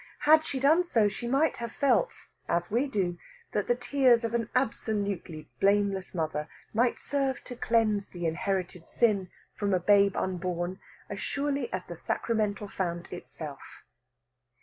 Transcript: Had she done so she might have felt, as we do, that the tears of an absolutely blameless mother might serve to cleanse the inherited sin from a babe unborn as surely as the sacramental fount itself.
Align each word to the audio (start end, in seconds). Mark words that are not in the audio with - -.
Had 0.21 0.43
she 0.43 0.59
done 0.59 0.83
so 0.83 1.07
she 1.07 1.27
might 1.27 1.57
have 1.57 1.71
felt, 1.71 2.25
as 2.49 2.71
we 2.71 2.87
do, 2.87 3.19
that 3.51 3.67
the 3.67 3.75
tears 3.75 4.23
of 4.23 4.33
an 4.33 4.49
absolutely 4.55 5.47
blameless 5.59 6.15
mother 6.15 6.47
might 6.73 6.97
serve 6.99 7.43
to 7.43 7.55
cleanse 7.55 8.07
the 8.07 8.25
inherited 8.25 8.89
sin 8.89 9.29
from 9.53 9.75
a 9.75 9.79
babe 9.79 10.17
unborn 10.17 10.79
as 11.07 11.19
surely 11.19 11.71
as 11.71 11.85
the 11.85 11.95
sacramental 11.95 12.67
fount 12.67 13.13
itself. 13.13 13.83